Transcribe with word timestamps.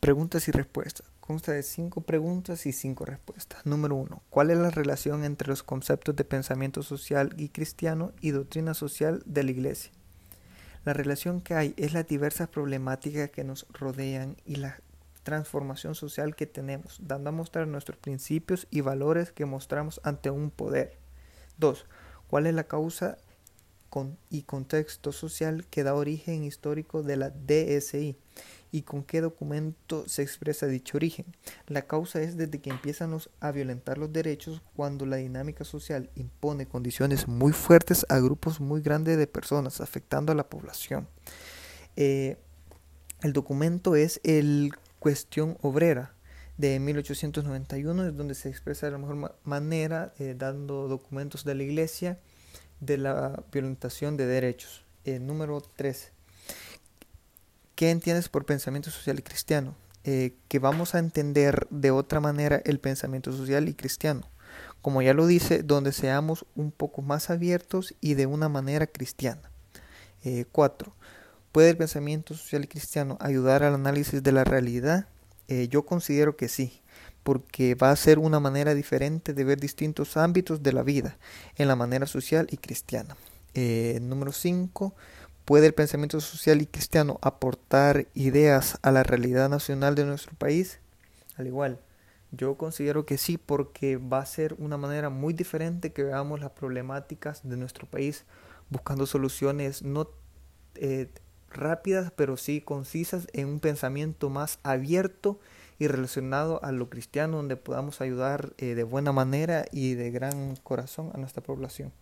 Preguntas 0.00 0.48
y 0.48 0.50
respuestas. 0.50 1.06
Consta 1.20 1.52
de 1.52 1.62
cinco 1.62 2.00
preguntas 2.00 2.64
y 2.64 2.72
cinco 2.72 3.04
respuestas. 3.04 3.66
Número 3.66 3.96
uno. 3.96 4.22
¿Cuál 4.30 4.50
es 4.50 4.56
la 4.56 4.70
relación 4.70 5.24
entre 5.24 5.48
los 5.48 5.62
conceptos 5.62 6.16
de 6.16 6.24
pensamiento 6.24 6.82
social 6.82 7.34
y 7.36 7.50
cristiano 7.50 8.12
y 8.22 8.30
doctrina 8.30 8.72
social 8.72 9.22
de 9.26 9.44
la 9.44 9.50
Iglesia? 9.50 9.92
La 10.86 10.94
relación 10.94 11.42
que 11.42 11.52
hay 11.52 11.74
es 11.76 11.92
las 11.92 12.08
diversas 12.08 12.48
problemáticas 12.48 13.28
que 13.28 13.44
nos 13.44 13.66
rodean 13.74 14.38
y 14.46 14.56
la 14.56 14.80
transformación 15.22 15.94
social 15.94 16.34
que 16.34 16.46
tenemos, 16.46 16.98
dando 17.02 17.28
a 17.28 17.34
mostrar 17.34 17.68
nuestros 17.68 17.98
principios 17.98 18.66
y 18.70 18.80
valores 18.80 19.32
que 19.32 19.44
mostramos 19.44 20.00
ante 20.02 20.30
un 20.30 20.50
poder. 20.50 20.96
2. 21.58 21.84
¿Cuál 22.26 22.46
es 22.46 22.54
la 22.54 22.64
causa 22.64 23.18
y 24.30 24.42
contexto 24.44 25.12
social 25.12 25.66
que 25.66 25.82
da 25.82 25.94
origen 25.94 26.44
histórico 26.44 27.02
de 27.02 27.16
la 27.18 27.28
DSI 27.28 28.16
y 28.72 28.82
con 28.82 29.02
qué 29.02 29.20
documento 29.20 30.08
se 30.08 30.22
expresa 30.22 30.66
dicho 30.66 30.96
origen. 30.96 31.26
La 31.66 31.82
causa 31.82 32.20
es 32.20 32.36
desde 32.36 32.60
que 32.60 32.70
empiezan 32.70 33.16
a 33.40 33.50
violentar 33.50 33.98
los 33.98 34.12
derechos 34.12 34.62
cuando 34.74 35.06
la 35.06 35.16
dinámica 35.16 35.64
social 35.64 36.10
impone 36.14 36.66
condiciones 36.66 37.26
muy 37.28 37.52
fuertes 37.52 38.06
a 38.08 38.18
grupos 38.18 38.60
muy 38.60 38.80
grandes 38.80 39.18
de 39.18 39.26
personas, 39.26 39.80
afectando 39.80 40.32
a 40.32 40.36
la 40.36 40.48
población. 40.48 41.08
Eh, 41.96 42.36
el 43.22 43.32
documento 43.32 43.96
es 43.96 44.20
el 44.24 44.72
Cuestión 44.98 45.56
Obrera 45.62 46.14
de 46.56 46.78
1891, 46.78 48.06
es 48.06 48.16
donde 48.16 48.34
se 48.34 48.50
expresa 48.50 48.86
de 48.86 48.92
la 48.92 48.98
mejor 48.98 49.38
manera, 49.44 50.12
eh, 50.18 50.34
dando 50.36 50.88
documentos 50.88 51.44
de 51.44 51.54
la 51.54 51.62
Iglesia 51.62 52.18
de 52.80 52.98
la 52.98 53.42
violentación 53.52 54.16
de 54.16 54.26
derechos. 54.26 54.84
Eh, 55.04 55.18
número 55.18 55.60
3. 55.60 56.12
¿Qué 57.80 57.88
entiendes 57.88 58.28
por 58.28 58.44
pensamiento 58.44 58.90
social 58.90 59.18
y 59.18 59.22
cristiano? 59.22 59.74
Eh, 60.04 60.34
que 60.48 60.58
vamos 60.58 60.94
a 60.94 60.98
entender 60.98 61.66
de 61.70 61.90
otra 61.90 62.20
manera 62.20 62.60
el 62.66 62.78
pensamiento 62.78 63.32
social 63.32 63.70
y 63.70 63.74
cristiano. 63.74 64.28
Como 64.82 65.00
ya 65.00 65.14
lo 65.14 65.26
dice, 65.26 65.62
donde 65.62 65.92
seamos 65.92 66.44
un 66.54 66.72
poco 66.72 67.00
más 67.00 67.30
abiertos 67.30 67.94
y 68.02 68.16
de 68.16 68.26
una 68.26 68.50
manera 68.50 68.86
cristiana. 68.86 69.50
4. 70.52 70.94
¿Puede 71.52 71.70
el 71.70 71.78
pensamiento 71.78 72.34
social 72.34 72.64
y 72.64 72.66
cristiano 72.66 73.16
ayudar 73.18 73.62
al 73.62 73.72
análisis 73.72 74.22
de 74.22 74.32
la 74.32 74.44
realidad? 74.44 75.06
Eh, 75.48 75.68
yo 75.68 75.86
considero 75.86 76.36
que 76.36 76.50
sí, 76.50 76.82
porque 77.22 77.76
va 77.76 77.92
a 77.92 77.96
ser 77.96 78.18
una 78.18 78.40
manera 78.40 78.74
diferente 78.74 79.32
de 79.32 79.44
ver 79.44 79.58
distintos 79.58 80.18
ámbitos 80.18 80.62
de 80.62 80.74
la 80.74 80.82
vida 80.82 81.16
en 81.56 81.66
la 81.66 81.76
manera 81.76 82.06
social 82.06 82.46
y 82.50 82.58
cristiana. 82.58 83.16
Eh, 83.54 84.00
número 84.02 84.32
5. 84.32 84.94
¿Puede 85.50 85.66
el 85.66 85.74
pensamiento 85.74 86.20
social 86.20 86.62
y 86.62 86.66
cristiano 86.66 87.18
aportar 87.22 88.06
ideas 88.14 88.78
a 88.82 88.92
la 88.92 89.02
realidad 89.02 89.48
nacional 89.48 89.96
de 89.96 90.04
nuestro 90.04 90.32
país? 90.36 90.78
Al 91.34 91.48
igual, 91.48 91.80
yo 92.30 92.54
considero 92.54 93.04
que 93.04 93.18
sí, 93.18 93.36
porque 93.36 93.96
va 93.96 94.20
a 94.20 94.26
ser 94.26 94.54
una 94.58 94.76
manera 94.76 95.10
muy 95.10 95.34
diferente 95.34 95.92
que 95.92 96.04
veamos 96.04 96.38
las 96.38 96.52
problemáticas 96.52 97.40
de 97.42 97.56
nuestro 97.56 97.88
país, 97.88 98.26
buscando 98.68 99.06
soluciones 99.06 99.82
no 99.82 100.08
eh, 100.76 101.10
rápidas, 101.48 102.12
pero 102.14 102.36
sí 102.36 102.60
concisas, 102.60 103.26
en 103.32 103.48
un 103.48 103.58
pensamiento 103.58 104.30
más 104.30 104.60
abierto 104.62 105.40
y 105.80 105.88
relacionado 105.88 106.62
a 106.62 106.70
lo 106.70 106.88
cristiano, 106.88 107.38
donde 107.38 107.56
podamos 107.56 108.00
ayudar 108.00 108.52
eh, 108.58 108.76
de 108.76 108.84
buena 108.84 109.10
manera 109.10 109.64
y 109.72 109.94
de 109.94 110.12
gran 110.12 110.54
corazón 110.62 111.10
a 111.12 111.18
nuestra 111.18 111.42
población. 111.42 111.92